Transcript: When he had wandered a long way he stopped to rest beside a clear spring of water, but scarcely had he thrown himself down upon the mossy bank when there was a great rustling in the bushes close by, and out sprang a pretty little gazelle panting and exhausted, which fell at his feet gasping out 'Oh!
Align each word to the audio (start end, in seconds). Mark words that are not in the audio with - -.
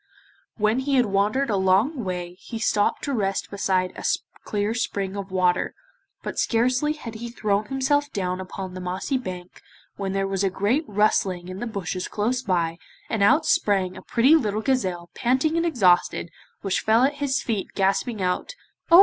When 0.57 0.79
he 0.79 0.95
had 0.95 1.05
wandered 1.05 1.51
a 1.51 1.55
long 1.55 2.03
way 2.03 2.33
he 2.33 2.57
stopped 2.57 3.03
to 3.03 3.13
rest 3.13 3.51
beside 3.51 3.91
a 3.95 4.03
clear 4.45 4.73
spring 4.73 5.15
of 5.15 5.29
water, 5.29 5.75
but 6.23 6.39
scarcely 6.39 6.93
had 6.93 7.13
he 7.13 7.29
thrown 7.29 7.65
himself 7.65 8.11
down 8.11 8.41
upon 8.41 8.73
the 8.73 8.81
mossy 8.81 9.19
bank 9.19 9.61
when 9.97 10.13
there 10.13 10.25
was 10.27 10.43
a 10.43 10.49
great 10.49 10.85
rustling 10.87 11.49
in 11.49 11.59
the 11.59 11.67
bushes 11.67 12.07
close 12.07 12.41
by, 12.41 12.79
and 13.11 13.21
out 13.21 13.45
sprang 13.45 13.95
a 13.95 14.01
pretty 14.01 14.33
little 14.35 14.61
gazelle 14.61 15.11
panting 15.13 15.55
and 15.55 15.67
exhausted, 15.67 16.31
which 16.61 16.81
fell 16.81 17.03
at 17.03 17.17
his 17.21 17.43
feet 17.43 17.69
gasping 17.75 18.23
out 18.23 18.55
'Oh! 18.89 18.99